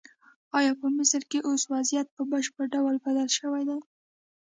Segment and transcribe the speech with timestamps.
[0.57, 3.79] ایا په مصر کې اوس وضعیت په بشپړ ډول بدل شوی دی؟